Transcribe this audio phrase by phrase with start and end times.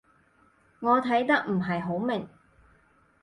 [0.79, 2.27] 我睇得唔係好明